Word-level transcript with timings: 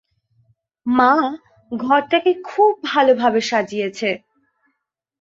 মা 0.85 1.11
ঘরটাকে 1.71 2.31
খুব 2.43 2.71
ভালোভাবে 2.83 3.41
সাজিয়েছে। 3.41 4.09